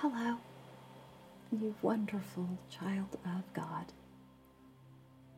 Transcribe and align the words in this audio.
Hello, 0.00 0.36
you 1.50 1.74
wonderful 1.80 2.46
child 2.68 3.16
of 3.24 3.50
God. 3.54 3.94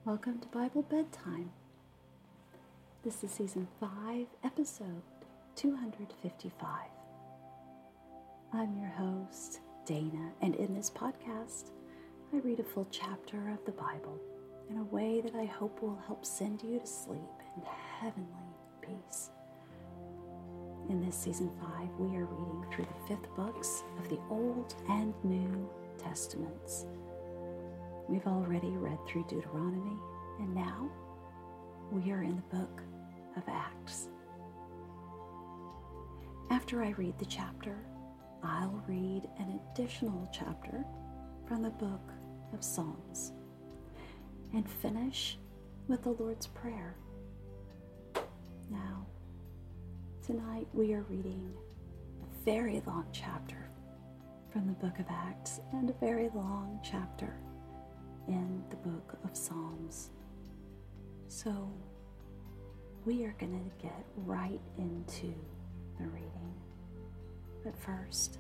Welcome 0.04 0.40
to 0.40 0.48
Bible 0.48 0.82
Bedtime. 0.82 1.52
This 3.04 3.22
is 3.22 3.30
season 3.30 3.68
5, 3.78 4.26
episode 4.42 5.02
255. 5.54 6.68
I'm 8.52 8.76
your 8.76 8.90
host, 8.90 9.60
Dana, 9.86 10.32
and 10.42 10.56
in 10.56 10.74
this 10.74 10.90
podcast, 10.90 11.70
I 12.34 12.38
read 12.38 12.58
a 12.58 12.64
full 12.64 12.88
chapter 12.90 13.50
of 13.50 13.64
the 13.64 13.70
Bible 13.70 14.18
in 14.68 14.78
a 14.78 14.84
way 14.84 15.20
that 15.20 15.36
I 15.36 15.44
hope 15.44 15.80
will 15.80 16.02
help 16.08 16.26
send 16.26 16.64
you 16.64 16.80
to 16.80 16.86
sleep 16.86 17.20
in 17.56 17.62
heavenly 18.00 18.56
peace. 18.82 19.30
In 20.88 21.04
this 21.04 21.16
season 21.16 21.50
5, 21.60 21.88
we 21.98 22.16
are 22.16 22.24
reading 22.24 22.64
through 22.72 22.86
the 22.86 23.06
fifth 23.08 23.28
books 23.36 23.84
of 23.98 24.08
the 24.08 24.18
Old 24.30 24.74
and 24.88 25.12
New 25.22 25.68
Testaments. 25.98 26.86
We've 28.08 28.26
already 28.26 28.70
read 28.70 28.98
through 29.06 29.26
Deuteronomy, 29.28 29.98
and 30.38 30.54
now 30.54 30.90
we 31.92 32.10
are 32.10 32.22
in 32.22 32.36
the 32.36 32.56
book 32.56 32.80
of 33.36 33.42
Acts. 33.48 34.08
After 36.50 36.82
I 36.82 36.90
read 36.92 37.18
the 37.18 37.26
chapter, 37.26 37.76
I'll 38.42 38.82
read 38.88 39.28
an 39.38 39.60
additional 39.74 40.26
chapter 40.32 40.86
from 41.46 41.62
the 41.62 41.70
book 41.70 42.12
of 42.54 42.64
Psalms 42.64 43.32
and 44.54 44.66
finish 44.66 45.38
with 45.86 46.02
the 46.02 46.12
Lord's 46.12 46.46
Prayer. 46.46 46.96
Now, 48.70 49.06
Tonight 50.28 50.68
we 50.74 50.92
are 50.92 51.06
reading 51.08 51.50
a 52.22 52.44
very 52.44 52.82
long 52.86 53.06
chapter 53.14 53.70
from 54.52 54.66
the 54.66 54.74
book 54.74 54.98
of 54.98 55.06
Acts 55.08 55.58
and 55.72 55.88
a 55.88 55.94
very 55.94 56.28
long 56.34 56.78
chapter 56.84 57.34
in 58.26 58.62
the 58.68 58.76
book 58.76 59.16
of 59.24 59.34
Psalms. 59.34 60.10
So 61.28 61.72
we 63.06 63.24
are 63.24 63.34
going 63.38 63.54
to 63.58 63.82
get 63.82 64.04
right 64.26 64.60
into 64.76 65.34
the 65.98 66.06
reading. 66.08 66.52
But 67.64 67.74
first, 67.74 68.36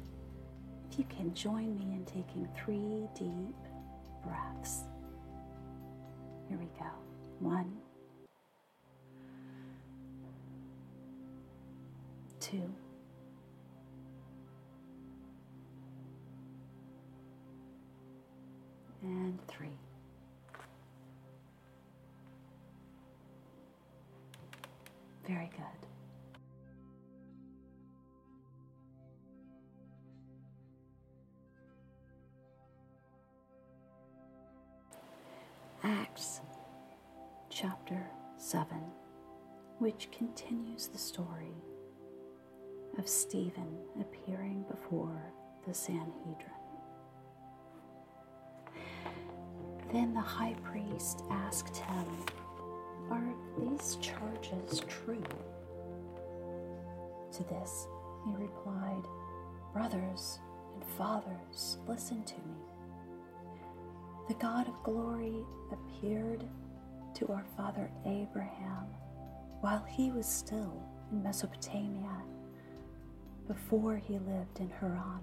if 0.90 0.98
you 0.98 1.06
can 1.06 1.32
join 1.32 1.74
me 1.74 1.94
in 1.94 2.04
taking 2.04 2.46
three 2.54 3.08
deep 3.18 3.56
breaths. 4.22 4.82
Here 6.50 6.58
we 6.58 6.68
go. 6.78 6.90
One. 7.38 7.78
Two. 12.50 12.62
And 19.02 19.38
three. 19.48 19.68
Very 25.26 25.50
good. 25.50 25.88
Acts 35.84 36.40
chapter 37.50 38.06
7, 38.38 38.66
which 39.78 40.08
continues 40.10 40.88
the 40.88 40.98
story 40.98 41.54
of 42.98 43.08
Stephen 43.08 43.78
appearing 44.00 44.64
before 44.68 45.22
the 45.66 45.72
Sanhedrin. 45.72 46.34
Then 49.92 50.12
the 50.12 50.20
high 50.20 50.56
priest 50.64 51.22
asked 51.30 51.76
him, 51.78 52.06
Are 53.10 53.34
these 53.58 53.96
charges 53.96 54.82
true? 54.88 55.22
To 57.32 57.44
this 57.44 57.86
he 58.26 58.34
replied, 58.34 59.04
Brothers 59.72 60.40
and 60.74 60.84
fathers, 60.96 61.78
listen 61.86 62.24
to 62.24 62.34
me. 62.34 62.56
The 64.28 64.34
God 64.34 64.68
of 64.68 64.82
glory 64.82 65.44
appeared 65.72 66.44
to 67.14 67.28
our 67.28 67.44
father 67.56 67.90
Abraham 68.04 68.86
while 69.60 69.84
he 69.88 70.10
was 70.10 70.26
still 70.26 70.82
in 71.10 71.22
Mesopotamia 71.22 72.22
before 73.48 73.96
he 73.96 74.14
lived 74.14 74.60
in 74.60 74.70
Haran. 74.78 75.20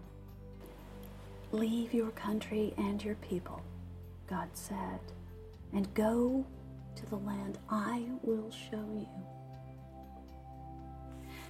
Leave 1.51 1.93
your 1.93 2.09
country 2.11 2.73
and 2.77 3.01
your 3.01 3.15
people, 3.15 3.61
God 4.27 4.49
said, 4.53 4.99
and 5.71 5.93
go 5.93 6.43
to 6.95 7.05
the 7.05 7.17
land 7.17 7.59
I 7.69 8.05
will 8.23 8.51
show 8.51 8.83
you. 8.93 9.07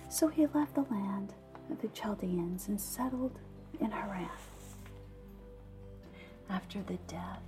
So 0.09 0.27
he 0.27 0.45
left 0.47 0.75
the 0.75 0.85
land 0.91 1.33
of 1.71 1.81
the 1.81 1.87
Chaldeans 1.89 2.67
and 2.67 2.79
settled 2.79 3.39
in 3.79 3.89
Haran. 3.89 4.29
After 6.49 6.81
the 6.83 6.97
death 7.07 7.41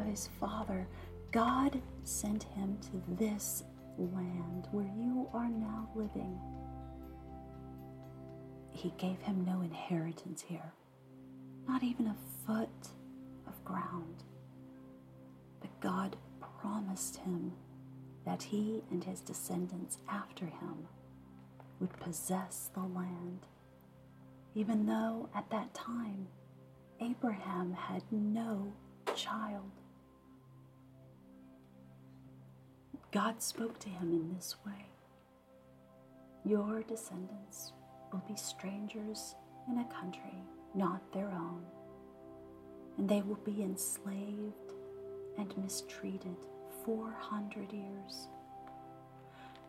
of 0.00 0.06
his 0.06 0.28
father, 0.40 0.86
God 1.30 1.80
sent 2.02 2.44
him 2.44 2.78
to 2.82 3.14
this 3.16 3.62
land 3.98 4.66
where 4.72 4.90
you 4.98 5.28
are 5.32 5.48
now 5.48 5.88
living 5.94 6.38
he 8.72 8.92
gave 8.98 9.20
him 9.20 9.44
no 9.44 9.60
inheritance 9.62 10.42
here, 10.42 10.72
not 11.68 11.82
even 11.82 12.06
a 12.06 12.16
foot 12.46 12.88
of 13.46 13.64
ground. 13.64 14.24
But 15.60 15.80
God 15.80 16.16
promised 16.60 17.16
him 17.16 17.52
that 18.24 18.42
he 18.42 18.82
and 18.90 19.02
his 19.02 19.20
descendants 19.20 19.98
after 20.08 20.46
him 20.46 20.86
would 21.78 21.92
possess 21.98 22.70
the 22.74 22.80
land, 22.80 23.46
even 24.54 24.86
though 24.86 25.28
at 25.34 25.50
that 25.50 25.72
time 25.74 26.26
Abraham 27.00 27.72
had 27.72 28.02
no 28.10 28.72
child. 29.14 29.70
God 33.12 33.42
spoke 33.42 33.78
to 33.80 33.88
him 33.88 34.12
in 34.12 34.32
this 34.34 34.54
way 34.64 34.86
Your 36.44 36.82
descendants 36.82 37.72
will 38.12 38.22
be 38.28 38.36
strangers 38.36 39.34
in 39.68 39.78
a 39.78 39.84
country 39.84 40.42
not 40.74 41.00
their 41.12 41.28
own, 41.28 41.64
and 42.98 43.08
they 43.08 43.22
will 43.22 43.40
be 43.44 43.62
enslaved 43.62 44.72
and 45.38 45.56
mistreated 45.58 46.36
400 46.84 47.72
years. 47.72 48.28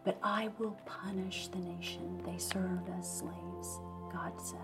But 0.03 0.17
I 0.23 0.49
will 0.57 0.77
punish 0.85 1.47
the 1.47 1.59
nation 1.59 2.21
they 2.25 2.37
served 2.37 2.89
as 2.97 3.19
slaves, 3.19 3.79
God 4.11 4.33
said, 4.37 4.59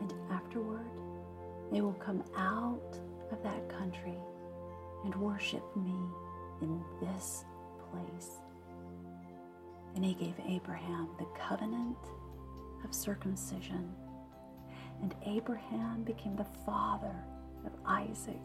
and 0.00 0.12
afterward 0.30 0.86
they 1.72 1.80
will 1.80 1.94
come 1.94 2.24
out 2.36 2.98
of 3.30 3.42
that 3.42 3.68
country 3.68 4.18
and 5.04 5.14
worship 5.16 5.64
me 5.76 5.94
in 6.62 6.82
this 7.00 7.44
place. 7.90 8.30
And 9.94 10.04
he 10.04 10.14
gave 10.14 10.34
Abraham 10.46 11.08
the 11.18 11.26
covenant 11.38 11.98
of 12.84 12.94
circumcision. 12.94 13.94
And 15.02 15.14
Abraham 15.26 16.02
became 16.02 16.36
the 16.36 16.46
father 16.66 17.14
of 17.64 17.72
Isaac 17.86 18.40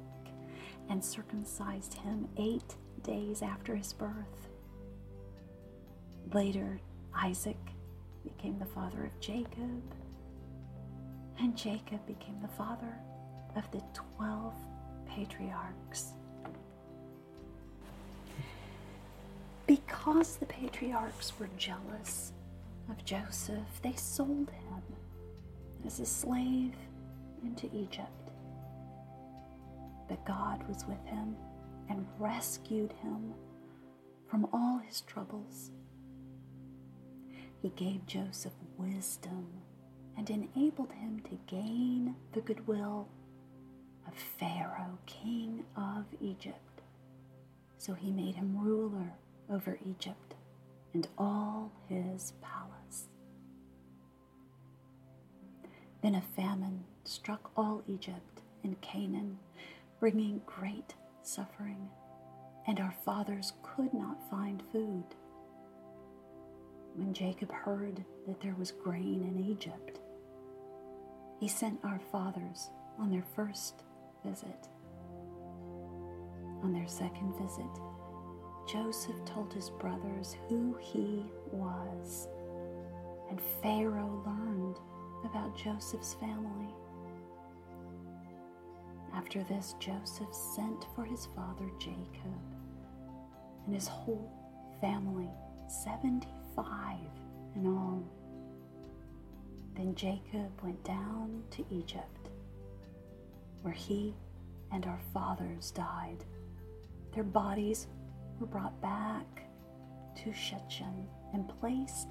and 0.89 1.03
circumcised 1.03 1.94
him 1.94 2.27
eight 2.38 2.75
days 3.03 3.41
after 3.41 3.75
his 3.75 3.94
birth. 3.94 4.50
Later, 6.33 6.80
Isaac 7.15 7.57
became 8.24 8.57
the 8.59 8.65
father 8.65 9.03
of 9.06 9.19
Jacob, 9.19 9.83
and 11.39 11.57
Jacob 11.57 12.06
became 12.06 12.39
the 12.41 12.47
father 12.47 12.97
of 13.56 13.69
the 13.71 13.81
twelve 13.94 14.53
patriarchs. 15.07 16.13
Because 19.68 20.38
the 20.38 20.45
patriarchs 20.45 21.33
were 21.39 21.50
jealous 21.57 22.33
of 22.89 23.03
Joseph, 23.06 23.81
they 23.81 23.94
sold 23.94 24.50
him 24.50 24.81
as 25.85 26.00
a 26.00 26.06
slave 26.06 26.74
into 27.44 27.69
Egypt. 27.74 28.31
But 30.07 30.25
God 30.25 30.68
was 30.68 30.85
with 30.88 31.03
him 31.06 31.35
and 31.89 32.06
rescued 32.19 32.94
him 33.01 33.33
from 34.30 34.47
all 34.53 34.80
his 34.80 35.01
troubles. 35.01 35.71
He 37.62 37.69
gave 37.69 38.06
Joseph 38.06 38.53
wisdom 38.77 39.47
and 40.18 40.30
enabled 40.30 40.91
him 40.91 41.21
to 41.30 41.39
gain 41.47 42.15
the 42.33 42.41
goodwill 42.41 43.07
of 44.07 44.13
Pharaoh, 44.13 44.97
king 45.06 45.65
of 45.75 46.06
Egypt. 46.21 46.81
So 47.77 47.94
he 47.94 48.12
made 48.12 48.35
him 48.35 48.57
ruler 48.62 49.13
over 49.50 49.77
Egypt 49.85 50.23
and 50.94 51.07
all 51.18 51.72
his 51.88 52.34
palace. 52.42 53.07
Then 56.01 56.16
a 56.16 56.22
famine 56.36 56.84
struck 57.06 57.51
all 57.56 57.81
Egypt 57.88 58.42
and 58.63 58.80
Canaan, 58.81 59.40
bringing 60.00 60.42
great 60.45 60.95
suffering, 61.22 61.90
and 62.68 62.80
our 62.80 62.94
fathers 63.06 63.54
could 63.63 63.94
not 63.94 64.30
find 64.30 64.62
food. 64.72 65.04
When 66.95 67.13
Jacob 67.13 67.51
heard 67.51 68.04
that 68.28 68.40
there 68.42 68.56
was 68.57 68.72
grain 68.72 69.24
in 69.24 69.44
Egypt, 69.50 70.00
he 71.40 71.48
sent 71.48 71.80
our 71.84 72.00
fathers 72.12 72.69
on 73.00 73.10
their 73.10 73.25
first 73.36 73.84
visit. 74.24 74.68
On 76.62 76.72
their 76.72 76.88
second 76.88 77.34
visit, 77.42 77.66
Joseph 78.65 79.15
told 79.25 79.54
his 79.54 79.69
brothers 79.69 80.36
who 80.48 80.75
he 80.80 81.25
was, 81.51 82.27
and 83.30 83.39
Pharaoh 83.62 84.24
learned 84.25 84.80
about 85.25 85.57
Joseph's 85.57 86.13
family. 86.15 86.74
After 89.13 89.44
this, 89.44 89.75
Joseph 89.80 90.33
sent 90.33 90.86
for 90.95 91.04
his 91.04 91.27
father 91.36 91.69
Jacob 91.80 92.42
and 93.65 93.75
his 93.75 93.88
whole 93.88 94.31
family, 94.81 95.30
75 95.68 96.98
in 97.56 97.68
all. 97.68 98.04
Then 99.75 99.95
Jacob 99.95 100.51
went 100.62 100.83
down 100.83 101.44
to 101.51 101.66
Egypt, 101.71 102.30
where 103.62 103.74
he 103.74 104.13
and 104.71 104.86
our 104.86 105.00
fathers 105.13 105.71
died. 105.71 106.25
Their 107.13 107.24
bodies 107.24 107.88
were 108.44 108.60
brought 108.60 108.81
back 108.81 109.45
to 110.18 110.34
Shechem 110.34 111.07
and 111.34 111.48
placed 111.62 112.10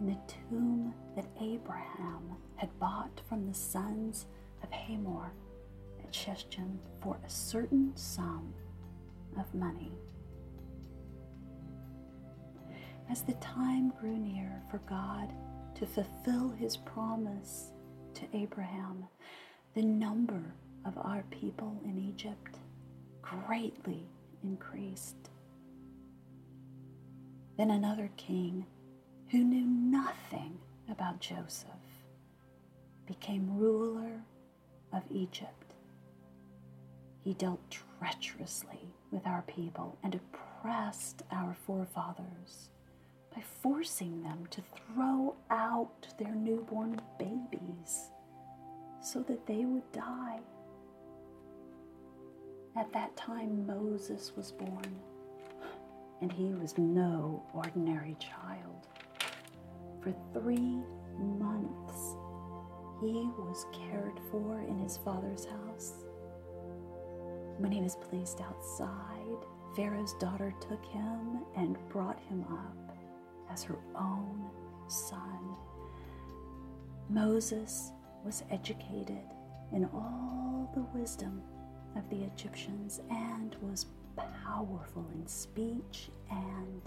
in 0.00 0.06
the 0.06 0.16
tomb 0.26 0.94
that 1.14 1.26
Abraham 1.42 2.34
had 2.56 2.70
bought 2.78 3.20
from 3.28 3.46
the 3.46 3.52
sons 3.52 4.24
of 4.62 4.70
Hamor 4.70 5.30
at 6.02 6.14
Shechem 6.14 6.80
for 7.02 7.18
a 7.22 7.28
certain 7.28 7.94
sum 7.94 8.54
of 9.38 9.54
money. 9.54 9.92
As 13.10 13.20
the 13.20 13.34
time 13.34 13.92
grew 14.00 14.16
near 14.16 14.62
for 14.70 14.78
God 14.88 15.34
to 15.74 15.84
fulfill 15.84 16.48
his 16.48 16.78
promise 16.78 17.72
to 18.14 18.22
Abraham, 18.32 19.04
the 19.74 19.82
number 19.82 20.54
of 20.86 20.96
our 20.96 21.24
people 21.30 21.78
in 21.84 21.98
Egypt 21.98 22.56
greatly 23.20 24.08
increased. 24.42 25.27
Then 27.58 27.72
another 27.72 28.08
king 28.16 28.64
who 29.30 29.42
knew 29.42 29.66
nothing 29.66 30.58
about 30.88 31.18
Joseph 31.18 31.68
became 33.04 33.58
ruler 33.58 34.22
of 34.92 35.02
Egypt. 35.10 35.74
He 37.24 37.34
dealt 37.34 37.60
treacherously 37.68 38.94
with 39.10 39.26
our 39.26 39.42
people 39.42 39.98
and 40.04 40.14
oppressed 40.14 41.24
our 41.32 41.56
forefathers 41.66 42.70
by 43.34 43.42
forcing 43.42 44.22
them 44.22 44.46
to 44.50 44.62
throw 44.62 45.34
out 45.50 46.06
their 46.16 46.36
newborn 46.36 47.00
babies 47.18 48.12
so 49.02 49.20
that 49.22 49.46
they 49.46 49.64
would 49.64 49.90
die. 49.90 50.38
At 52.76 52.92
that 52.92 53.16
time, 53.16 53.66
Moses 53.66 54.32
was 54.36 54.52
born, 54.52 55.00
and 56.20 56.32
he 56.32 56.52
was 56.54 56.76
no 56.78 57.42
ordinary 57.54 58.16
child. 58.18 58.88
For 60.02 60.14
three 60.32 60.78
months, 61.18 62.16
he 63.00 63.28
was 63.38 63.66
cared 63.72 64.18
for 64.30 64.60
in 64.62 64.78
his 64.78 64.96
father's 64.98 65.44
house. 65.44 66.04
When 67.58 67.72
he 67.72 67.80
was 67.80 67.96
placed 67.96 68.40
outside, 68.40 69.44
Pharaoh's 69.76 70.14
daughter 70.14 70.54
took 70.60 70.84
him 70.86 71.44
and 71.56 71.76
brought 71.88 72.18
him 72.20 72.44
up 72.50 72.96
as 73.50 73.62
her 73.62 73.78
own 73.94 74.50
son. 74.88 75.56
Moses 77.08 77.92
was 78.24 78.44
educated 78.50 79.24
in 79.72 79.84
all 79.86 80.70
the 80.74 80.98
wisdom 80.98 81.42
of 81.96 82.08
the 82.10 82.24
Egyptians 82.24 83.00
and 83.10 83.56
was 83.60 83.86
powerful 84.44 85.06
in 85.14 85.26
speech 85.26 86.10
and 86.30 86.82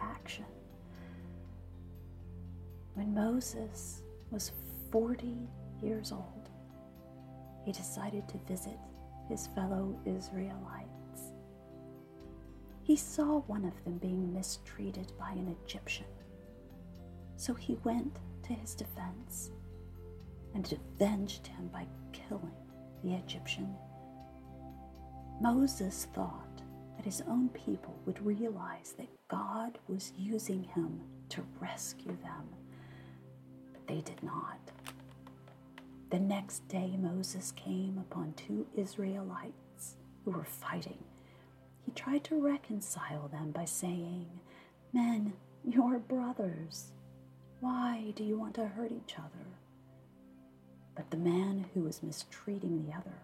action. 0.00 0.44
When 2.94 3.14
Moses 3.14 4.02
was 4.30 4.52
40 4.90 5.48
years 5.82 6.12
old, 6.12 6.50
he 7.64 7.72
decided 7.72 8.28
to 8.28 8.38
visit 8.46 8.78
his 9.28 9.48
fellow 9.48 9.98
Israelites. 10.04 11.32
He 12.82 12.96
saw 12.96 13.40
one 13.40 13.64
of 13.64 13.82
them 13.84 13.98
being 13.98 14.32
mistreated 14.32 15.12
by 15.18 15.30
an 15.30 15.56
Egyptian. 15.64 16.06
So 17.36 17.54
he 17.54 17.78
went 17.82 18.18
to 18.44 18.52
his 18.52 18.74
defense 18.74 19.50
and 20.54 20.70
avenged 20.70 21.46
him 21.46 21.68
by 21.72 21.86
killing 22.12 22.52
the 23.02 23.14
Egyptian. 23.14 23.74
Moses 25.40 26.06
thought 26.12 26.43
that 27.04 27.10
his 27.10 27.22
own 27.28 27.48
people 27.50 27.94
would 28.06 28.24
realize 28.24 28.94
that 28.96 29.08
God 29.28 29.78
was 29.88 30.12
using 30.16 30.62
him 30.62 31.00
to 31.28 31.42
rescue 31.60 32.16
them 32.22 32.48
But 33.72 33.86
they 33.86 34.00
did 34.00 34.22
not. 34.22 34.58
The 36.10 36.20
next 36.20 36.66
day, 36.68 36.96
Moses 36.96 37.52
came 37.52 37.98
upon 37.98 38.32
two 38.34 38.66
Israelites 38.76 39.96
who 40.24 40.30
were 40.30 40.44
fighting. 40.44 40.98
He 41.84 41.92
tried 41.92 42.24
to 42.24 42.40
reconcile 42.40 43.28
them 43.28 43.50
by 43.50 43.64
saying, 43.66 44.26
Men, 44.92 45.34
you're 45.64 45.98
brothers. 45.98 46.92
Why 47.60 48.12
do 48.16 48.24
you 48.24 48.38
want 48.38 48.54
to 48.54 48.66
hurt 48.66 48.92
each 48.92 49.16
other? 49.18 49.46
But 50.94 51.10
the 51.10 51.16
man 51.16 51.66
who 51.74 51.80
was 51.82 52.02
mistreating 52.02 52.86
the 52.86 52.96
other 52.96 53.18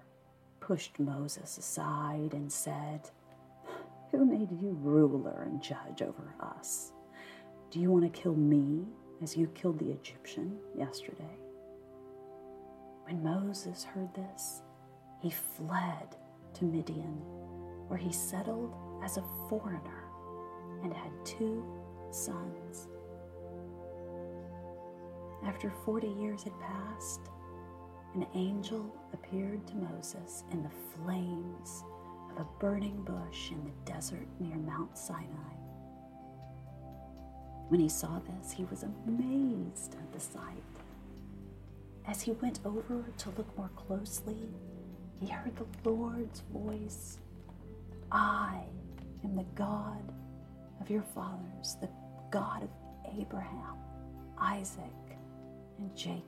pushed 0.59 0.99
Moses 0.99 1.57
aside 1.57 2.35
and 2.35 2.53
said, 2.53 3.11
Who 4.11 4.25
made 4.25 4.51
you 4.61 4.77
ruler 4.81 5.43
and 5.47 5.63
judge 5.63 6.03
over 6.03 6.35
us? 6.41 6.93
Do 7.71 7.79
you 7.79 7.91
want 7.91 8.13
to 8.13 8.21
kill 8.21 8.35
me 8.35 8.87
as 9.23 9.37
you 9.37 9.47
killed 9.49 9.79
the 9.79 9.91
Egyptian 9.91 10.59
yesterday. 10.77 11.37
When 13.05 13.23
Moses 13.23 13.85
heard 13.85 14.13
this, 14.15 14.63
he 15.21 15.31
fled 15.31 16.17
to 16.55 16.65
Midian, 16.65 17.21
where 17.89 17.99
he 17.99 18.13
settled 18.13 18.75
as 19.05 19.17
a 19.17 19.25
foreigner 19.49 20.05
and 20.83 20.93
had 20.93 21.13
two 21.25 21.65
sons. 22.11 22.89
After 25.45 25.71
40 25.85 26.09
years 26.09 26.43
had 26.43 26.59
passed, 26.61 27.21
an 28.15 28.27
angel 28.35 28.95
appeared 29.13 29.67
to 29.69 29.77
Moses 29.77 30.45
in 30.51 30.63
the 30.63 30.71
flames 30.71 31.85
a 32.41 32.47
burning 32.59 33.03
bush 33.03 33.51
in 33.51 33.63
the 33.65 33.93
desert 33.93 34.27
near 34.39 34.57
Mount 34.57 34.97
Sinai. 34.97 35.55
When 37.69 37.81
he 37.81 37.89
saw 37.89 38.19
this, 38.19 38.51
he 38.51 38.65
was 38.65 38.83
amazed 38.83 39.95
at 39.95 40.13
the 40.13 40.21
sight. 40.21 40.65
As 42.07 42.23
he 42.23 42.33
went 42.33 42.61
over 42.65 43.05
to 43.19 43.31
look 43.37 43.57
more 43.59 43.71
closely, 43.77 44.49
he 45.21 45.29
heard 45.29 45.53
the 45.55 45.91
Lord's 45.91 46.41
voice 46.53 47.19
I 48.11 48.63
am 49.23 49.37
the 49.37 49.47
God 49.55 50.03
of 50.81 50.91
your 50.91 51.03
fathers, 51.03 51.77
the 51.81 51.91
God 52.31 52.63
of 52.63 52.71
Abraham, 53.19 53.77
Isaac, 54.39 54.83
and 55.79 55.95
Jacob. 55.95 56.23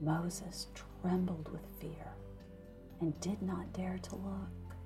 Moses 0.00 0.68
trembled 1.02 1.50
with 1.50 1.66
fear 1.80 2.06
and 3.00 3.18
did 3.20 3.40
not 3.42 3.72
dare 3.72 3.98
to 3.98 4.16
look. 4.16 4.76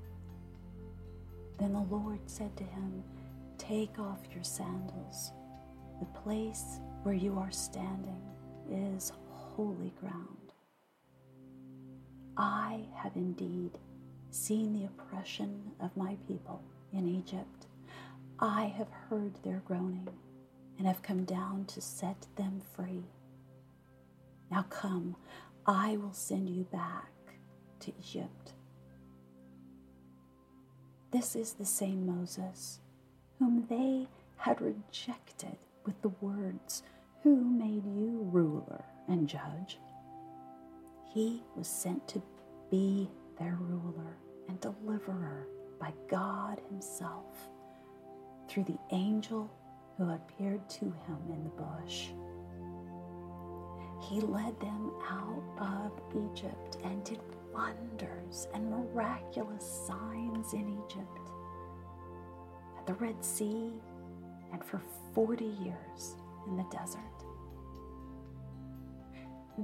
Then 1.59 1.73
the 1.73 1.81
Lord 1.81 2.21
said 2.27 2.57
to 2.57 2.65
him, 2.65 3.03
Take 3.59 3.99
off 3.99 4.21
your 4.35 4.45
sandals. 4.45 5.33
The 6.01 6.07
place 6.07 6.81
where 7.03 7.15
you 7.15 7.39
are 7.39 7.51
standing 7.51 8.21
is 8.71 9.13
holy 9.31 9.93
ground. 10.01 10.53
I 12.37 12.87
have 12.97 13.15
indeed 13.15 13.79
seen 14.31 14.73
the 14.73 14.87
oppression 14.87 15.71
of 15.81 15.97
my 15.97 16.17
people 16.27 16.63
in 16.93 17.07
Egypt. 17.07 17.67
I 18.39 18.65
have 18.77 18.89
heard 19.09 19.35
their 19.43 19.63
groaning 19.67 20.09
and 20.79 20.87
have 20.87 21.03
come 21.03 21.25
down 21.25 21.67
to 21.67 21.81
set 21.81 22.27
them 22.37 22.61
free. 22.75 23.05
Now 24.51 24.65
come, 24.69 25.17
I 25.67 25.97
will 25.99 26.13
send 26.13 26.49
you 26.49 26.65
back 26.65 27.11
to 27.83 27.93
Egypt. 28.01 28.53
This 31.11 31.37
is 31.37 31.53
the 31.55 31.65
same 31.65 32.07
Moses 32.07 32.81
whom 33.39 33.67
they 33.69 34.07
had 34.37 34.61
rejected 34.61 35.57
with 35.85 36.01
the 36.03 36.13
words, 36.21 36.83
Who 37.23 37.37
made 37.37 37.85
you 37.85 38.29
ruler 38.31 38.85
and 39.09 39.29
judge? 39.29 39.79
He 41.13 41.43
was 41.57 41.69
sent 41.69 42.09
to 42.09 42.23
be 42.71 43.11
their 43.39 43.59
ruler 43.61 44.17
and 44.49 44.61
deliverer 44.61 45.47
by 45.79 45.93
God 46.09 46.61
Himself 46.69 47.49
through 48.49 48.65
the 48.65 48.79
angel 48.91 49.51
who 49.97 50.11
appeared 50.11 50.69
to 50.69 50.85
him 50.85 51.19
in 51.31 51.45
the 51.45 51.51
bush. 51.51 52.09
He 54.01 54.21
led 54.21 54.59
them 54.61 54.93
out 55.09 55.43
of 55.59 55.93
Egypt 56.33 56.79
and 56.85 57.05
did 57.05 57.21
wonders 57.53 58.49
and 58.55 58.71
miraculous 58.71 59.87
signs 59.87 60.53
in 60.53 60.81
Egypt, 60.87 61.31
at 62.79 62.87
the 62.87 62.95
Red 62.95 63.25
Sea, 63.25 63.73
and 64.53 64.65
for 64.65 64.81
40 65.15 65.45
years 65.45 66.17
in 66.47 66.57
the 66.57 66.67
desert. 66.71 67.01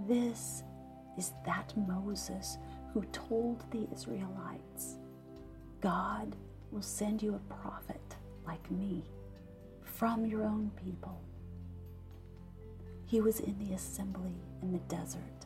This 0.07 0.63
is 1.17 1.33
that 1.45 1.75
Moses 1.77 2.59
who 2.93 3.03
told 3.13 3.65
the 3.71 3.87
Israelites, 3.93 4.99
God 5.81 6.37
will 6.71 6.83
send 6.83 7.23
you 7.23 7.35
a 7.35 7.55
prophet 7.55 8.17
like 8.47 8.71
me 8.71 9.05
from 9.83 10.27
your 10.27 10.45
own 10.45 10.71
people. 10.85 11.21
He 13.07 13.21
was 13.21 13.41
in 13.41 13.59
the 13.59 13.75
assembly 13.75 14.35
in 14.63 14.73
the 14.73 14.79
desert 14.81 15.38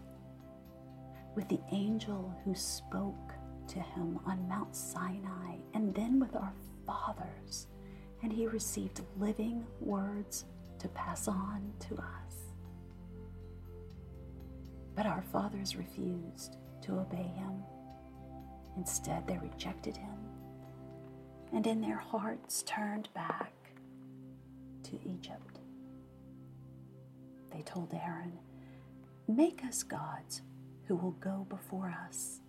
with 1.34 1.48
the 1.48 1.60
angel 1.70 2.34
who 2.44 2.54
spoke 2.54 3.32
to 3.68 3.80
him 3.80 4.18
on 4.26 4.48
Mount 4.48 4.74
Sinai 4.74 5.56
and 5.74 5.94
then 5.94 6.20
with 6.20 6.34
our 6.36 6.52
fathers, 6.86 7.68
and 8.22 8.32
he 8.32 8.46
received 8.46 9.00
living 9.18 9.66
words 9.80 10.44
to 10.78 10.88
pass 10.88 11.28
on 11.28 11.72
to 11.88 11.94
us. 11.96 12.52
But 14.94 15.06
our 15.06 15.22
fathers 15.32 15.76
refused 15.76 16.56
to 16.82 16.98
obey 16.98 17.32
him. 17.36 17.62
Instead, 18.76 19.26
they 19.26 19.38
rejected 19.38 19.96
him 19.96 20.18
and 21.52 21.66
in 21.66 21.80
their 21.80 21.98
hearts 21.98 22.62
turned 22.62 23.08
back 23.14 23.52
to 24.84 24.98
Egypt. 25.04 25.60
They 27.52 27.62
told 27.62 27.92
Aaron, 27.92 28.38
Make 29.28 29.62
us 29.64 29.82
gods 29.82 30.40
who 30.92 30.96
will 30.98 31.12
go 31.12 31.46
before 31.48 31.94
us. 32.06 32.40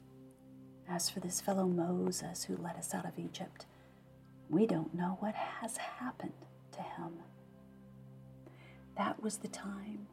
As 0.90 1.10
for 1.10 1.22
this 1.22 1.40
fellow 1.40 1.66
Moses 1.66 2.44
who 2.44 2.58
led 2.58 2.76
us 2.76 2.94
out 2.94 3.06
of 3.06 3.18
Egypt, 3.18 3.66
we 4.50 4.68
don't 4.68 4.94
know 4.94 5.16
what 5.22 5.34
has 5.34 5.78
happened 5.78 6.34
to 6.74 6.82
him. 6.82 7.14
That 8.98 9.24
was 9.24 9.38
the 9.38 9.48
time 9.48 10.08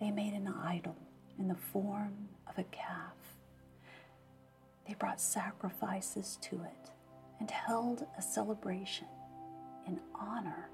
they 0.00 0.12
made 0.12 0.32
an 0.32 0.46
idol 0.46 0.94
in 1.40 1.48
the 1.48 1.56
form 1.56 2.28
of 2.48 2.56
a 2.56 2.62
calf. 2.70 3.16
They 4.86 4.94
brought 4.94 5.20
sacrifices 5.20 6.38
to 6.42 6.62
it 6.62 6.92
and 7.40 7.50
held 7.50 8.06
a 8.16 8.22
celebration 8.22 9.08
in 9.88 9.98
honor 10.14 10.70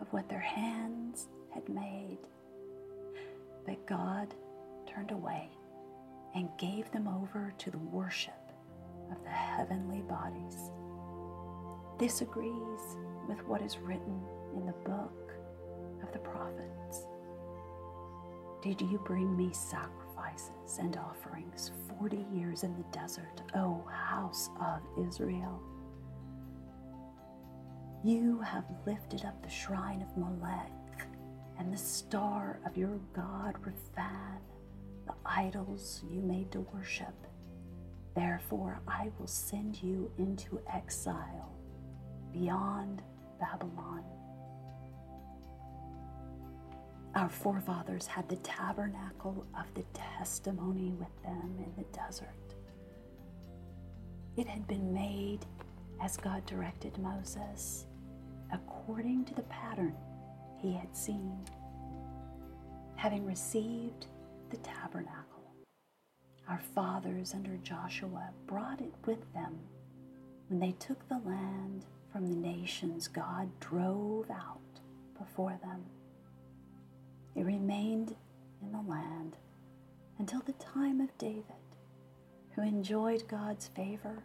of 0.00 0.10
what 0.10 0.30
their 0.30 0.40
hands 0.40 1.28
had 1.52 1.68
made. 1.68 2.20
But 3.66 3.84
God 3.84 4.34
turned 4.86 5.10
away 5.10 5.50
and 6.34 6.48
gave 6.58 6.90
them 6.90 7.08
over 7.08 7.52
to 7.58 7.70
the 7.70 7.78
worship 7.78 8.32
of 9.10 9.22
the 9.22 9.30
heavenly 9.30 10.02
bodies. 10.02 10.70
This 11.98 12.22
agrees 12.22 12.96
with 13.28 13.38
what 13.46 13.62
is 13.62 13.78
written 13.78 14.20
in 14.56 14.66
the 14.66 14.72
book 14.72 15.32
of 16.02 16.12
the 16.12 16.18
prophets. 16.18 17.06
Did 18.62 18.80
you 18.80 18.98
bring 19.04 19.36
me 19.36 19.52
sacrifices 19.52 20.78
and 20.78 20.96
offerings 20.96 21.70
40 21.98 22.26
years 22.32 22.62
in 22.62 22.74
the 22.76 22.84
desert, 22.90 23.42
O 23.54 23.84
house 23.90 24.50
of 24.60 24.80
Israel? 25.06 25.60
You 28.02 28.40
have 28.40 28.64
lifted 28.86 29.24
up 29.24 29.42
the 29.42 29.48
shrine 29.48 30.02
of 30.02 30.16
Molech 30.16 30.70
and 31.58 31.72
the 31.72 31.78
star 31.78 32.58
of 32.66 32.76
your 32.76 32.98
god 33.14 33.54
Rephan, 33.62 34.40
idols 35.26 36.02
you 36.10 36.20
made 36.20 36.50
to 36.52 36.60
worship. 36.60 37.14
Therefore, 38.14 38.80
I 38.86 39.10
will 39.18 39.26
send 39.26 39.82
you 39.82 40.10
into 40.18 40.60
exile 40.72 41.52
beyond 42.32 43.02
Babylon. 43.40 44.04
Our 47.14 47.28
forefathers 47.28 48.06
had 48.06 48.28
the 48.28 48.36
tabernacle 48.36 49.46
of 49.58 49.72
the 49.74 49.84
testimony 49.92 50.94
with 50.98 51.22
them 51.22 51.54
in 51.58 51.72
the 51.76 51.84
desert. 51.96 52.28
It 54.36 54.48
had 54.48 54.66
been 54.66 54.92
made 54.92 55.46
as 56.02 56.16
God 56.16 56.44
directed 56.44 56.98
Moses 56.98 57.86
according 58.52 59.24
to 59.26 59.34
the 59.34 59.42
pattern 59.42 59.94
he 60.60 60.72
had 60.72 60.96
seen. 60.96 61.38
Having 62.96 63.26
received 63.26 64.06
the 64.50 64.56
tabernacle, 64.58 65.52
our 66.48 66.60
fathers 66.74 67.34
under 67.34 67.56
Joshua 67.58 68.30
brought 68.46 68.80
it 68.80 68.92
with 69.06 69.32
them 69.32 69.58
when 70.48 70.60
they 70.60 70.72
took 70.72 71.08
the 71.08 71.20
land 71.24 71.84
from 72.12 72.26
the 72.26 72.36
nations 72.36 73.08
God 73.08 73.48
drove 73.60 74.30
out 74.30 74.60
before 75.18 75.58
them. 75.62 75.84
It 77.34 77.44
remained 77.44 78.14
in 78.62 78.72
the 78.72 78.90
land 78.90 79.36
until 80.18 80.40
the 80.40 80.52
time 80.54 81.00
of 81.00 81.16
David, 81.18 81.44
who 82.54 82.62
enjoyed 82.62 83.26
God's 83.26 83.68
favor 83.68 84.22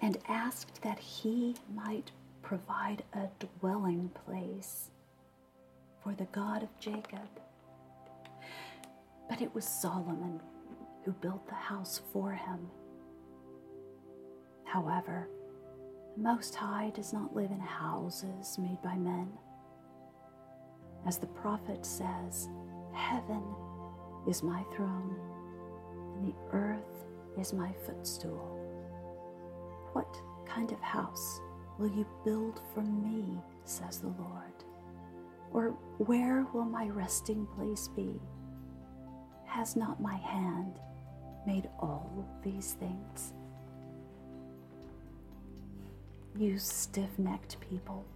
and 0.00 0.18
asked 0.28 0.82
that 0.82 0.98
he 0.98 1.54
might 1.74 2.10
provide 2.42 3.04
a 3.12 3.28
dwelling 3.60 4.10
place 4.26 4.90
for 6.02 6.12
the 6.14 6.24
God 6.26 6.64
of 6.64 6.78
Jacob. 6.80 7.41
But 9.32 9.40
it 9.40 9.54
was 9.54 9.64
Solomon 9.64 10.42
who 11.06 11.12
built 11.12 11.48
the 11.48 11.54
house 11.54 12.02
for 12.12 12.32
him. 12.32 12.68
However, 14.64 15.30
the 16.14 16.22
Most 16.22 16.54
High 16.54 16.92
does 16.94 17.14
not 17.14 17.34
live 17.34 17.50
in 17.50 17.58
houses 17.58 18.58
made 18.58 18.82
by 18.82 18.94
men. 18.94 19.32
As 21.06 21.16
the 21.16 21.28
prophet 21.28 21.86
says, 21.86 22.50
Heaven 22.92 23.42
is 24.28 24.42
my 24.42 24.62
throne, 24.76 25.16
and 26.14 26.26
the 26.26 26.36
earth 26.52 27.06
is 27.40 27.54
my 27.54 27.72
footstool. 27.86 28.60
What 29.94 30.14
kind 30.46 30.70
of 30.72 30.80
house 30.80 31.40
will 31.78 31.88
you 31.88 32.06
build 32.22 32.60
for 32.74 32.82
me, 32.82 33.40
says 33.64 33.98
the 33.98 34.08
Lord? 34.08 34.52
Or 35.52 35.70
where 35.96 36.46
will 36.52 36.66
my 36.66 36.90
resting 36.90 37.46
place 37.56 37.88
be? 37.88 38.20
Has 39.52 39.76
not 39.76 40.00
my 40.00 40.14
hand 40.14 40.80
made 41.46 41.68
all 41.78 42.26
these 42.42 42.72
things? 42.80 43.34
You 46.34 46.58
stiff 46.58 47.10
necked 47.18 47.60
people 47.60 48.06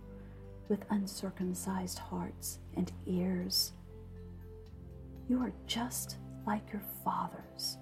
with 0.70 0.86
uncircumcised 0.88 1.98
hearts 1.98 2.60
and 2.74 2.90
ears, 3.04 3.72
you 5.28 5.38
are 5.42 5.52
just 5.66 6.16
like 6.46 6.72
your 6.72 6.82
fathers. 7.04 7.76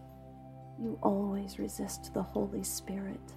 You 0.82 0.98
always 1.00 1.60
resist 1.60 2.12
the 2.12 2.22
Holy 2.24 2.64
Spirit. 2.64 3.34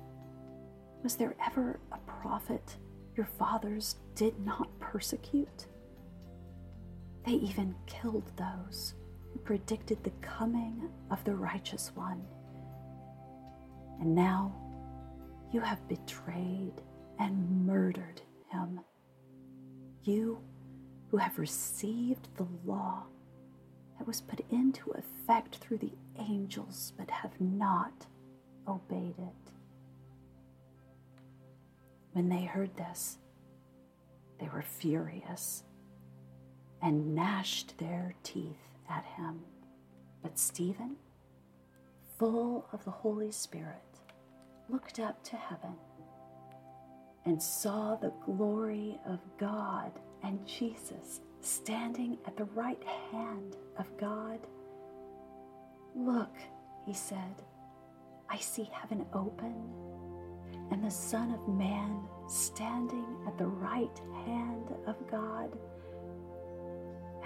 Was 1.03 1.15
there 1.15 1.35
ever 1.45 1.79
a 1.91 1.99
prophet 2.09 2.77
your 3.15 3.27
fathers 3.37 3.97
did 4.15 4.43
not 4.43 4.79
persecute? 4.79 5.67
They 7.23 7.33
even 7.33 7.75
killed 7.85 8.31
those 8.35 8.95
predicted 9.47 10.03
the 10.03 10.11
coming 10.19 10.89
of 11.09 11.23
the 11.23 11.33
righteous 11.33 11.93
one. 11.95 12.21
And 14.01 14.13
now 14.13 14.53
you 15.53 15.61
have 15.61 15.87
betrayed 15.87 16.73
and 17.17 17.65
murdered 17.65 18.19
him. 18.51 18.81
You 20.03 20.41
who 21.07 21.15
have 21.15 21.39
received 21.39 22.27
the 22.35 22.45
law 22.65 23.03
that 23.97 24.05
was 24.05 24.19
put 24.19 24.41
into 24.49 24.91
effect 24.91 25.55
through 25.55 25.77
the 25.77 25.93
angels 26.19 26.91
but 26.97 27.09
have 27.09 27.39
not 27.39 28.05
obeyed 28.67 29.15
it. 29.17 29.51
When 32.11 32.27
they 32.27 32.43
heard 32.43 32.75
this, 32.75 33.17
they 34.41 34.49
were 34.53 34.61
furious 34.61 35.63
and 36.81 37.15
gnashed 37.15 37.77
their 37.77 38.13
teeth 38.23 38.76
at 38.89 39.05
him. 39.17 39.41
But 40.21 40.37
Stephen, 40.37 40.95
full 42.17 42.67
of 42.71 42.83
the 42.85 42.91
Holy 42.91 43.31
Spirit, 43.31 43.83
looked 44.69 44.99
up 44.99 45.23
to 45.23 45.35
heaven 45.35 45.75
and 47.25 47.41
saw 47.41 47.95
the 47.95 48.13
glory 48.25 48.99
of 49.05 49.19
God 49.37 49.91
and 50.23 50.45
Jesus 50.47 51.21
standing 51.41 52.17
at 52.25 52.35
the 52.37 52.45
right 52.45 52.81
hand 53.11 53.55
of 53.77 53.85
God. 53.97 54.39
Look, 55.95 56.35
he 56.85 56.93
said, 56.93 57.43
I 58.29 58.37
see 58.37 58.69
heaven 58.71 59.05
open 59.13 59.55
and 60.71 60.83
the 60.83 60.91
Son 60.91 61.31
of 61.31 61.47
Man 61.47 62.01
standing 62.27 63.17
at 63.25 63.37
the 63.37 63.47
right 63.47 64.01
hand 64.25 64.73
of 64.85 64.95
God. 65.09 65.57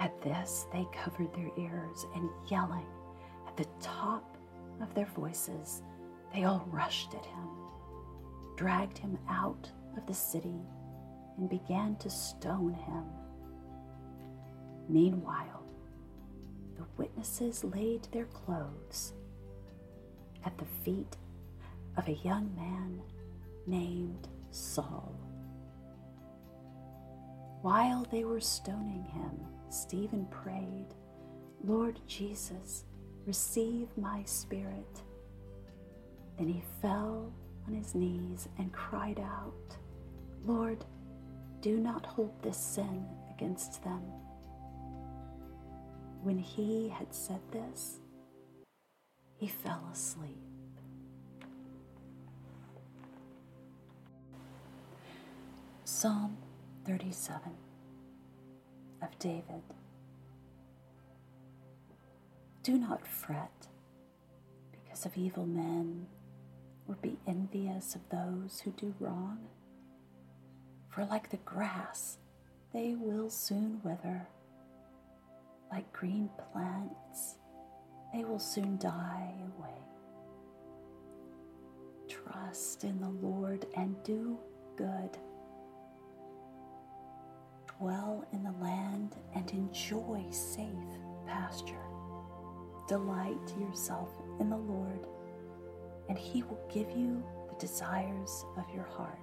At 0.02 0.20
this, 0.20 0.66
they 0.72 0.84
covered 0.92 1.32
their 1.32 1.52
ears 1.56 2.06
and 2.16 2.28
yelling 2.50 2.88
at 3.46 3.56
the 3.56 3.68
top 3.80 4.36
of 4.80 4.92
their 4.94 5.06
voices, 5.06 5.84
they 6.34 6.42
all 6.42 6.66
rushed 6.72 7.14
at 7.14 7.24
him, 7.24 7.48
dragged 8.56 8.98
him 8.98 9.16
out 9.28 9.70
of 9.96 10.04
the 10.06 10.14
city, 10.14 10.60
and 11.38 11.48
began 11.48 11.94
to 11.98 12.10
stone 12.10 12.74
him. 12.74 13.04
Meanwhile, 14.88 15.62
the 16.74 16.84
witnesses 16.96 17.62
laid 17.62 18.02
their 18.10 18.24
clothes 18.24 19.12
at 20.44 20.58
the 20.58 20.66
feet 20.84 21.16
of 21.96 22.08
a 22.08 22.18
young 22.24 22.52
man 22.56 23.00
named 23.68 24.26
Saul. 24.50 25.14
While 27.60 28.04
they 28.10 28.24
were 28.24 28.40
stoning 28.40 29.04
him, 29.04 29.38
Stephen 29.72 30.26
prayed, 30.26 30.88
Lord 31.64 31.98
Jesus, 32.06 32.84
receive 33.24 33.88
my 33.96 34.22
spirit. 34.24 35.00
Then 36.36 36.46
he 36.48 36.62
fell 36.82 37.32
on 37.66 37.72
his 37.72 37.94
knees 37.94 38.50
and 38.58 38.70
cried 38.70 39.18
out, 39.18 39.78
Lord, 40.44 40.84
do 41.62 41.78
not 41.78 42.04
hold 42.04 42.34
this 42.42 42.58
sin 42.58 43.06
against 43.34 43.82
them. 43.82 44.02
When 46.22 46.38
he 46.38 46.90
had 46.90 47.14
said 47.14 47.40
this, 47.50 48.00
he 49.38 49.46
fell 49.46 49.88
asleep. 49.90 50.42
Psalm 55.84 56.36
37 56.84 57.71
of 59.02 59.18
David. 59.18 59.62
Do 62.62 62.78
not 62.78 63.06
fret 63.06 63.66
because 64.70 65.04
of 65.04 65.16
evil 65.16 65.46
men, 65.46 66.06
or 66.88 66.94
be 66.96 67.18
envious 67.26 67.94
of 67.94 68.08
those 68.10 68.60
who 68.60 68.70
do 68.72 68.94
wrong. 69.00 69.38
For 70.88 71.04
like 71.04 71.30
the 71.30 71.38
grass, 71.38 72.18
they 72.72 72.94
will 72.94 73.30
soon 73.30 73.80
wither. 73.82 74.28
Like 75.70 75.92
green 75.92 76.28
plants, 76.52 77.36
they 78.12 78.24
will 78.24 78.38
soon 78.38 78.76
die 78.78 79.32
away. 79.56 79.70
Trust 82.08 82.84
in 82.84 83.00
the 83.00 83.08
Lord 83.08 83.66
and 83.74 83.96
do 84.04 84.38
good. 84.76 85.16
Dwell 87.78 88.24
in 88.32 88.42
the 88.42 88.52
land 88.60 89.16
and 89.34 89.50
enjoy 89.50 90.24
safe 90.30 90.66
pasture. 91.26 91.74
Delight 92.88 93.54
yourself 93.58 94.10
in 94.40 94.50
the 94.50 94.56
Lord, 94.56 95.06
and 96.08 96.18
He 96.18 96.42
will 96.42 96.60
give 96.72 96.90
you 96.90 97.22
the 97.48 97.56
desires 97.58 98.44
of 98.56 98.64
your 98.74 98.84
heart. 98.84 99.18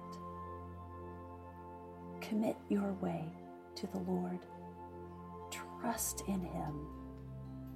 Commit 2.20 2.56
your 2.68 2.92
way 2.94 3.24
to 3.76 3.86
the 3.88 4.00
Lord. 4.00 4.38
Trust 5.50 6.22
in 6.28 6.40
Him, 6.40 6.86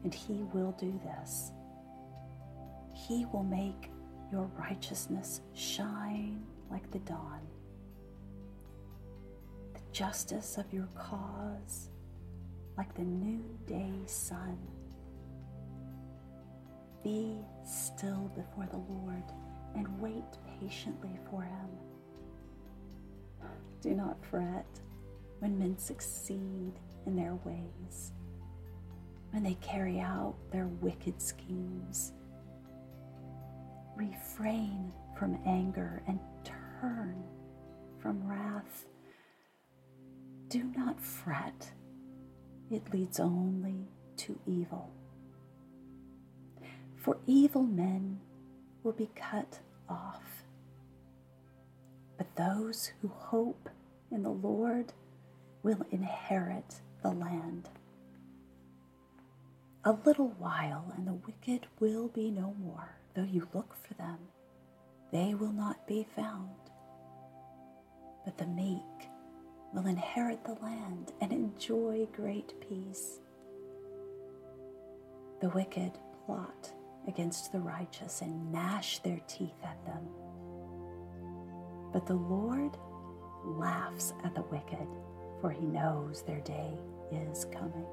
and 0.02 0.14
He 0.14 0.44
will 0.52 0.72
do 0.78 1.00
this. 1.04 1.52
He 2.94 3.26
will 3.32 3.44
make 3.44 3.90
your 4.30 4.50
righteousness 4.58 5.40
shine 5.54 6.42
like 6.70 6.90
the 6.90 6.98
dawn, 7.00 7.40
justice 9.94 10.58
of 10.58 10.72
your 10.72 10.88
cause 10.98 11.88
like 12.76 12.92
the 12.96 13.02
noonday 13.02 13.92
sun. 14.06 14.58
Be 17.04 17.36
still 17.64 18.28
before 18.34 18.66
the 18.72 18.92
Lord 18.92 19.22
and 19.76 20.00
wait 20.00 20.24
patiently 20.60 21.16
for 21.30 21.42
him. 21.42 21.68
Do 23.82 23.94
not 23.94 24.16
fret 24.28 24.66
when 25.38 25.56
men 25.56 25.78
succeed 25.78 26.72
in 27.06 27.14
their 27.14 27.36
ways, 27.44 28.10
when 29.30 29.44
they 29.44 29.54
carry 29.60 30.00
out 30.00 30.34
their 30.50 30.66
wicked 30.66 31.22
schemes. 31.22 32.14
Refrain 33.94 34.92
from 35.16 35.38
anger 35.46 36.02
and 36.08 36.18
turn 36.80 37.22
from 38.00 38.26
wrath. 38.26 38.86
Do 40.54 40.62
not 40.76 41.00
fret, 41.00 41.72
it 42.70 42.92
leads 42.92 43.18
only 43.18 43.88
to 44.18 44.38
evil 44.46 44.94
for 47.04 47.18
evil 47.26 47.64
men 47.64 48.18
will 48.82 48.92
be 48.92 49.10
cut 49.14 49.60
off. 49.90 50.22
But 52.16 52.34
those 52.34 52.92
who 53.02 53.08
hope 53.08 53.68
in 54.10 54.22
the 54.22 54.30
Lord 54.30 54.94
will 55.62 55.84
inherit 55.90 56.80
the 57.02 57.10
land. 57.10 57.68
A 59.84 59.92
little 59.92 60.28
while, 60.38 60.94
and 60.96 61.06
the 61.06 61.12
wicked 61.12 61.66
will 61.78 62.08
be 62.08 62.30
no 62.30 62.54
more. 62.58 62.96
Though 63.14 63.24
you 63.30 63.48
look 63.52 63.74
for 63.74 63.92
them, 63.94 64.16
they 65.12 65.34
will 65.34 65.52
not 65.52 65.86
be 65.86 66.06
found. 66.16 66.56
But 68.24 68.38
the 68.38 68.46
meek 68.46 69.10
will 69.74 69.86
inherit 69.86 70.44
the 70.44 70.56
land 70.62 71.12
and 71.20 71.32
enjoy 71.32 72.06
great 72.14 72.54
peace. 72.60 73.18
The 75.40 75.48
wicked 75.50 75.98
plot 76.24 76.72
against 77.08 77.50
the 77.52 77.58
righteous 77.58 78.22
and 78.22 78.52
gnash 78.52 79.00
their 79.00 79.20
teeth 79.26 79.62
at 79.64 79.84
them. 79.84 80.08
But 81.92 82.06
the 82.06 82.14
Lord 82.14 82.76
laughs 83.44 84.14
at 84.24 84.34
the 84.34 84.42
wicked, 84.42 84.86
for 85.40 85.50
he 85.50 85.66
knows 85.66 86.22
their 86.22 86.40
day 86.40 86.78
is 87.10 87.44
coming. 87.46 87.86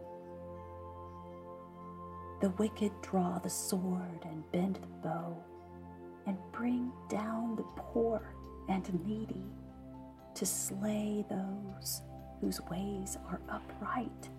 The 2.42 2.52
wicked 2.58 2.92
draw 3.02 3.40
the 3.40 3.50
sword 3.50 4.24
and 4.24 4.50
bend 4.52 4.76
the 4.76 5.08
bow 5.10 5.36
and 6.28 6.38
bring 6.52 6.92
down 7.10 7.56
the 7.56 7.66
poor 7.76 8.36
and 8.70 8.88
needy 9.06 9.46
to 10.36 10.46
slay 10.46 11.26
those 11.30 12.02
whose 12.40 12.62
ways 12.70 13.18
are 13.28 13.42
upright 13.50 14.30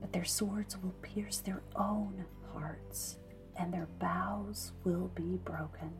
but 0.00 0.12
their 0.12 0.24
swords 0.24 0.76
will 0.82 0.94
pierce 1.02 1.38
their 1.38 1.62
own 1.74 2.24
hearts, 2.52 3.18
and 3.58 3.72
their 3.72 3.88
bows 3.98 4.72
will 4.84 5.10
be 5.14 5.38
broken. 5.44 5.90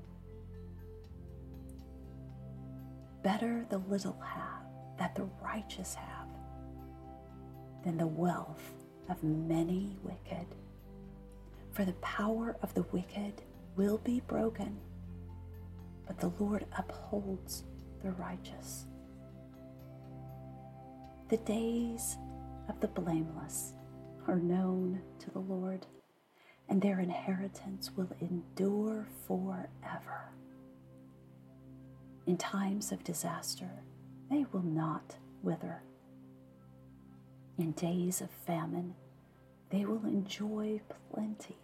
Better 3.23 3.67
the 3.69 3.79
little 3.79 4.17
have 4.21 4.63
that 4.99 5.15
the 5.15 5.29
righteous 5.43 5.95
have 5.95 6.29
than 7.83 7.97
the 7.97 8.07
wealth 8.07 8.75
of 9.09 9.23
many 9.23 9.97
wicked. 10.05 10.47
For 11.73 11.85
the 11.85 11.93
power 11.95 12.57
of 12.63 12.73
the 12.75 12.85
wicked 12.93 13.43
will 13.77 13.99
be 13.99 14.21
broken, 14.21 14.79
but 16.07 16.19
the 16.19 16.33
Lord 16.39 16.67
upholds 16.79 17.65
the 18.03 18.13
righteous. 18.13 18.87
The 21.29 21.39
days 21.39 22.19
of 22.69 22.81
the 22.81 22.89
blameless 22.89 23.73
are 24.29 24.37
known 24.37 25.01
to 25.21 25.31
the 25.31 25.41
Lord, 25.41 25.87
and 26.69 26.81
their 26.81 27.01
inheritance 27.01 27.91
will 27.97 28.11
endure 28.21 29.07
forever. 29.27 30.33
In 32.27 32.37
times 32.37 32.93
of 32.93 33.05
disaster, 33.05 33.71
they 34.31 34.47
will 34.53 34.63
not 34.63 35.17
wither. 35.43 35.83
In 37.59 37.73
days 37.73 38.21
of 38.21 38.31
famine, 38.31 38.95
they 39.71 39.85
will 39.85 40.05
enjoy 40.05 40.81
plenty. 41.13 41.57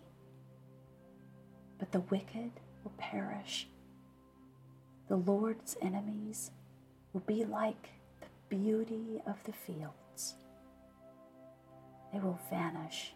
But 1.78 1.92
the 1.92 2.00
wicked 2.00 2.52
will 2.82 2.92
perish. 2.96 3.68
The 5.12 5.18
Lord's 5.18 5.76
enemies 5.82 6.52
will 7.12 7.20
be 7.26 7.44
like 7.44 7.90
the 8.22 8.28
beauty 8.48 9.20
of 9.26 9.44
the 9.44 9.52
fields. 9.52 10.36
they 12.10 12.18
will 12.18 12.40
vanish, 12.48 13.14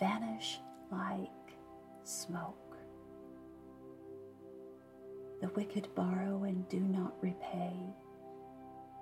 vanish 0.00 0.58
like 0.90 1.28
smoke. 2.02 2.78
The 5.42 5.50
wicked 5.50 5.94
borrow 5.94 6.44
and 6.44 6.66
do 6.70 6.80
not 6.80 7.12
repay, 7.20 7.74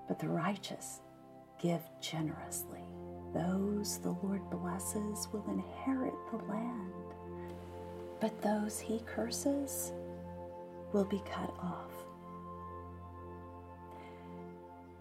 but 0.09 0.19
the 0.19 0.29
righteous 0.29 1.01
give 1.61 1.83
generously. 2.01 2.83
Those 3.33 3.99
the 3.99 4.17
Lord 4.25 4.51
blesses 4.51 5.29
will 5.33 5.47
inherit 5.49 6.15
the 6.33 6.39
land. 6.39 6.93
but 8.21 8.43
those 8.43 8.81
he 8.81 9.01
curses 9.07 9.93
will 10.93 11.05
be 11.05 11.23
cut 11.27 11.55
off. 11.61 11.93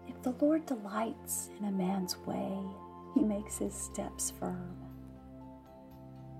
If 0.08 0.22
the 0.22 0.34
Lord 0.44 0.66
delights 0.66 1.50
in 1.58 1.66
a 1.66 1.72
man's 1.72 2.16
way, 2.18 2.58
he 3.14 3.22
makes 3.22 3.58
his 3.58 3.74
steps 3.74 4.30
firm. 4.30 4.76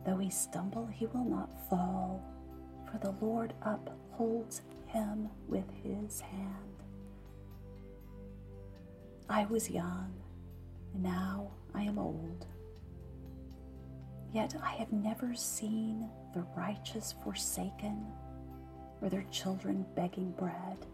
Though 0.05 0.16
he 0.16 0.31
stumble, 0.31 0.87
he 0.87 1.07
will 1.07 1.25
not 1.25 1.68
fall, 1.68 2.22
for 2.90 2.98
the 2.98 3.14
Lord 3.25 3.55
upholds 3.62 4.62
him 4.87 5.29
with 5.48 5.68
his 5.83 6.20
hand. 6.20 6.83
I 9.29 9.44
was 9.46 9.70
young, 9.70 10.12
and 10.92 11.03
now 11.03 11.51
I 11.75 11.83
am 11.83 11.98
old. 11.98 12.46
Yet 14.33 14.55
I 14.62 14.70
have 14.72 14.92
never 14.92 15.35
seen 15.35 16.09
the 16.35 16.44
righteous 16.57 17.14
forsaken 17.22 18.07
or 19.01 19.09
their 19.09 19.25
children 19.31 19.85
begging 19.94 20.33
bread. 20.33 20.87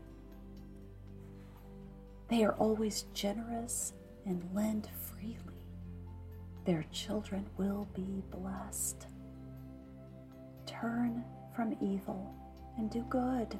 They 2.28 2.44
are 2.44 2.54
always 2.54 3.06
generous 3.14 3.94
and 4.26 4.46
lend 4.54 4.88
freely. 5.00 5.64
Their 6.64 6.84
children 6.92 7.46
will 7.56 7.88
be 7.94 8.22
blessed. 8.30 9.06
Turn 10.66 11.24
from 11.56 11.76
evil 11.80 12.34
and 12.76 12.90
do 12.90 13.02
good, 13.08 13.58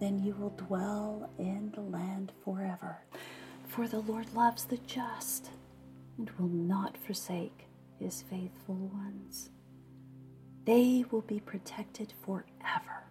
then 0.00 0.18
you 0.18 0.34
will 0.34 0.50
dwell 0.50 1.30
in 1.38 1.70
the 1.74 1.80
land 1.80 2.32
forever. 2.44 2.98
For 3.68 3.86
the 3.86 4.00
Lord 4.00 4.34
loves 4.34 4.64
the 4.64 4.78
just 4.78 5.50
and 6.18 6.30
will 6.32 6.48
not 6.48 6.96
forsake 6.96 7.66
his 8.00 8.22
faithful 8.22 8.74
ones. 8.74 9.50
They 10.64 11.04
will 11.10 11.22
be 11.22 11.40
protected 11.40 12.12
forever, 12.24 13.04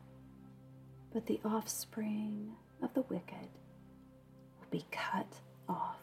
but 1.14 1.26
the 1.26 1.40
offspring 1.46 2.52
of 2.82 2.94
the 2.94 3.04
wicked 3.04 3.48
be 4.74 4.84
cut 4.90 5.32
off. 5.70 6.02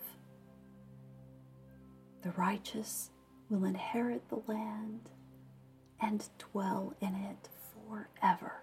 The 2.23 2.31
righteous 2.37 3.11
will 3.49 3.65
inherit 3.65 4.23
the 4.29 4.43
land 4.47 5.11
and 6.01 6.25
dwell 6.39 6.95
in 7.01 7.13
it 7.17 7.49
forever. 7.75 8.63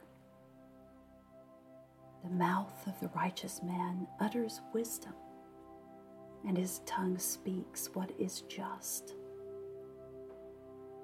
The 2.24 2.30
mouth 2.30 2.88
of 2.88 2.98
the 3.02 3.10
righteous 3.10 3.62
man 3.62 4.08
utters 4.22 4.62
wisdom, 4.74 5.14
and 6.48 6.58
his 6.58 6.80
tongue 6.86 7.18
speaks 7.18 7.90
what 7.94 8.10
is 8.18 8.44
just. 8.48 9.14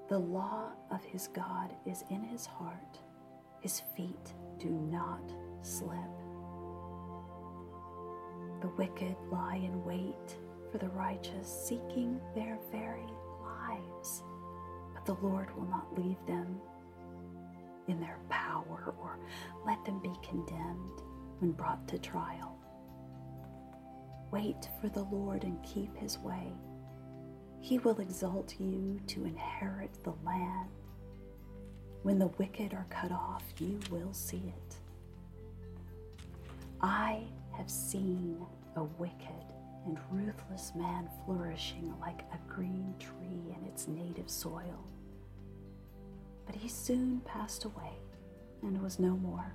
The 0.08 0.20
law 0.20 0.70
of 0.92 1.04
his 1.04 1.28
God 1.28 1.74
is 1.86 2.06
in 2.10 2.24
his 2.24 2.46
heart, 2.46 3.00
his 3.60 3.82
feet 3.98 4.34
do 4.60 4.70
not 4.70 5.34
slip. 5.62 6.23
The 8.64 8.70
wicked 8.78 9.18
lie 9.30 9.58
in 9.58 9.84
wait 9.84 10.38
for 10.72 10.78
the 10.78 10.88
righteous, 10.88 11.50
seeking 11.68 12.22
their 12.34 12.58
very 12.72 13.06
lives, 13.42 14.24
but 14.94 15.06
the 15.06 15.22
Lord 15.22 15.54
will 15.54 15.66
not 15.68 15.94
leave 15.98 16.16
them 16.26 16.62
in 17.90 18.00
their 18.00 18.20
power 18.30 18.96
or 19.02 19.20
let 19.66 19.84
them 19.84 20.00
be 20.02 20.14
condemned 20.24 21.02
when 21.40 21.52
brought 21.52 21.86
to 21.90 22.00
trial. 22.00 22.58
Wait 24.32 24.70
for 24.80 24.88
the 24.88 25.04
Lord 25.04 25.44
and 25.44 25.62
keep 25.62 25.94
his 25.98 26.18
way. 26.20 26.54
He 27.60 27.80
will 27.80 28.00
exalt 28.00 28.56
you 28.62 29.02
to 29.08 29.26
inherit 29.26 29.92
the 30.06 30.14
land. 30.26 30.70
When 32.04 32.18
the 32.18 32.28
wicked 32.40 32.74
are 32.74 32.88
cut 32.90 33.12
off, 33.12 33.44
you 33.60 33.78
will 33.92 34.14
see 34.14 34.54
it. 34.56 34.76
I 36.80 37.24
have 37.58 37.70
seen 37.70 38.46
a 38.76 38.84
wicked 38.84 39.54
and 39.86 39.98
ruthless 40.12 40.74
man 40.76 41.10
flourishing 41.26 41.94
like 42.00 42.22
a 42.34 42.54
green 42.54 42.94
tree 43.00 43.56
in 43.58 43.66
its 43.68 43.88
native 43.88 44.30
soil. 44.30 44.88
But 46.46 46.56
he 46.56 46.68
soon 46.68 47.22
passed 47.22 47.66
away 47.66 47.94
and 48.62 48.82
was 48.82 49.00
no 49.00 49.12
more. 49.12 49.54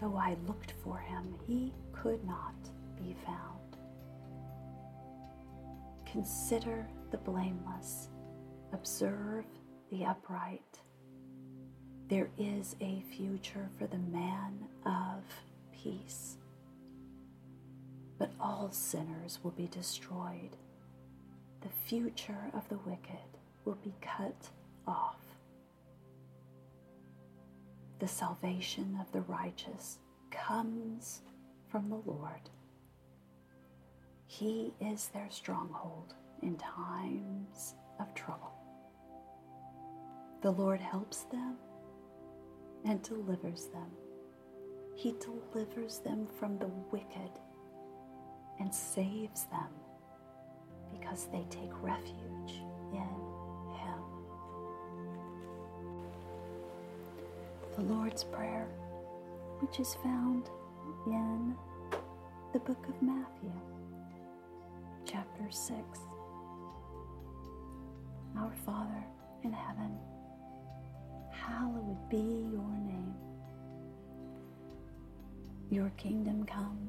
Though 0.00 0.16
I 0.16 0.36
looked 0.46 0.74
for 0.82 0.98
him, 0.98 1.34
he 1.46 1.72
could 1.92 2.24
not 2.24 2.54
be 2.96 3.16
found. 3.24 3.38
Consider 6.06 6.86
the 7.10 7.18
blameless, 7.18 8.08
observe 8.72 9.44
the 9.90 10.04
upright. 10.04 10.78
There 12.08 12.30
is 12.38 12.76
a 12.80 13.02
future 13.16 13.68
for 13.78 13.86
the 13.86 13.98
man 13.98 14.58
of 14.84 15.22
peace. 15.72 16.36
But 18.18 18.30
all 18.40 18.70
sinners 18.70 19.40
will 19.42 19.50
be 19.50 19.66
destroyed. 19.66 20.56
The 21.60 21.68
future 21.86 22.50
of 22.52 22.68
the 22.68 22.78
wicked 22.78 23.38
will 23.64 23.78
be 23.82 23.94
cut 24.00 24.50
off. 24.86 25.20
The 27.98 28.08
salvation 28.08 28.98
of 29.00 29.10
the 29.12 29.22
righteous 29.22 29.98
comes 30.30 31.22
from 31.68 31.88
the 31.88 32.02
Lord. 32.04 32.50
He 34.26 34.74
is 34.80 35.08
their 35.08 35.30
stronghold 35.30 36.14
in 36.42 36.56
times 36.56 37.74
of 38.00 38.14
trouble. 38.14 38.52
The 40.42 40.50
Lord 40.50 40.80
helps 40.80 41.22
them 41.24 41.56
and 42.84 43.02
delivers 43.02 43.66
them. 43.66 43.90
He 44.94 45.14
delivers 45.20 46.00
them 46.00 46.26
from 46.38 46.58
the 46.58 46.68
wicked 46.90 47.30
and 48.60 48.74
saves 48.74 49.44
them 49.46 49.68
because 50.92 51.26
they 51.32 51.44
take 51.50 51.72
refuge 51.82 52.62
in 52.92 53.08
Him. 53.78 54.00
The 57.76 57.82
Lord's 57.82 58.24
Prayer, 58.24 58.66
which 59.60 59.80
is 59.80 59.94
found 60.02 60.48
in 61.06 61.54
the 62.52 62.60
book 62.60 62.86
of 62.88 63.02
Matthew, 63.02 63.52
chapter 65.04 65.50
6. 65.50 65.76
Our 68.38 68.52
Father 68.64 69.04
in 69.42 69.52
heaven, 69.52 69.98
hallowed 71.30 72.08
be 72.08 72.16
your 72.16 72.78
name. 72.86 73.14
Your 75.70 75.90
kingdom 75.96 76.44
come, 76.44 76.88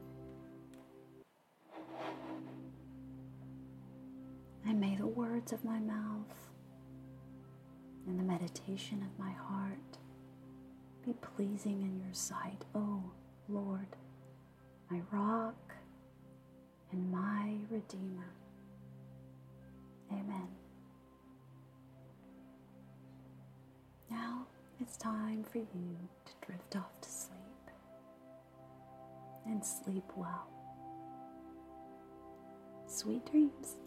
And 4.65 4.79
may 4.79 4.95
the 4.95 5.07
words 5.07 5.51
of 5.51 5.63
my 5.65 5.79
mouth 5.79 6.49
and 8.07 8.19
the 8.19 8.23
meditation 8.23 9.03
of 9.03 9.23
my 9.23 9.31
heart 9.31 9.97
be 11.05 11.13
pleasing 11.13 11.81
in 11.81 11.99
your 11.99 12.13
sight, 12.13 12.63
O 12.75 12.79
oh, 12.79 13.11
Lord, 13.49 13.87
my 14.89 15.01
rock 15.11 15.73
and 16.91 17.11
my 17.11 17.55
redeemer. 17.69 18.33
Amen. 20.11 20.47
Now 24.09 24.45
it's 24.79 24.97
time 24.97 25.43
for 25.43 25.59
you 25.59 25.97
to 26.25 26.31
drift 26.45 26.75
off 26.75 26.99
to 27.01 27.09
sleep 27.09 27.37
and 29.45 29.63
sleep 29.65 30.03
well. 30.15 30.47
Sweet 32.87 33.25
dreams. 33.31 33.77